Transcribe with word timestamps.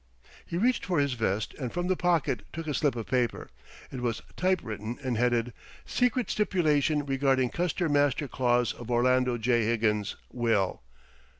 He 0.43 0.57
reached 0.57 0.83
for 0.83 0.97
his 0.99 1.13
vest 1.13 1.53
and 1.59 1.71
from 1.71 1.85
the 1.85 1.95
pocket 1.95 2.41
took 2.51 2.65
a 2.65 2.73
slip 2.73 2.95
of 2.95 3.05
paper. 3.05 3.51
It 3.91 4.01
was 4.01 4.23
typewritten 4.35 4.97
and 5.03 5.15
headed 5.15 5.53
"Secret 5.85 6.27
Stipulation 6.31 7.05
Regarding 7.05 7.49
Custer 7.51 7.87
Master 7.87 8.27
Clause 8.27 8.73
of 8.73 8.89
Orlando 8.89 9.37
J. 9.37 9.63
Higgins 9.63 10.15
Will. 10.33 10.81